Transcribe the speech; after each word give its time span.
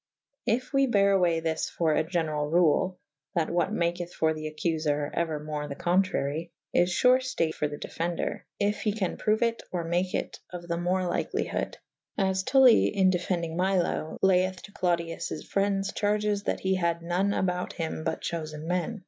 If 0.47 0.73
we 0.73 0.87
bere 0.87 1.11
away 1.11 1.41
this 1.41 1.69
for 1.69 1.93
a 1.93 2.03
generall 2.03 2.47
rule 2.49 2.97
(that 3.35 3.51
what 3.51 3.71
maketh 3.71 4.15
for 4.15 4.33
the 4.33 4.51
accuier, 4.51 5.13
euermore 5.13 5.69
the 5.69 5.75
contrary) 5.75 6.49
is 6.73 6.91
fure 6.99 7.19
itaye 7.19 7.53
for 7.53 7.67
the 7.67 7.77
defender 7.77 8.47
/ 8.53 8.59
yf 8.59 8.79
he 8.81 8.93
can 8.93 9.15
proue 9.17 9.39
it 9.43 9.61
/ 9.67 9.71
or 9.71 9.83
make 9.83 10.15
it 10.15 10.39
of 10.49 10.67
the 10.67 10.77
more 10.77 11.01
lykelyhode. 11.01 11.75
As 12.17 12.41
Tully 12.41 12.87
in 12.87 13.11
defendynge 13.11 13.55
Milo 13.55 14.17
/ 14.19 14.21
layeth 14.23 14.63
to 14.63 14.71
Clodius 14.71 15.29
frendes 15.47 15.93
charges 15.93 16.45
that 16.45 16.61
he 16.61 16.73
had 16.73 17.03
none 17.03 17.31
about 17.31 17.73
hym 17.73 18.03
but 18.03 18.21
chofe« 18.21 18.59
me«. 18.59 18.99